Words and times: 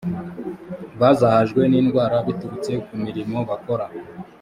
bazahajwe 0.99 1.61
n’ 1.69 1.73
indwara 1.81 2.15
biturutse 2.27 2.71
ku 2.85 2.93
mirimo 3.05 3.37
bakora 3.49 3.85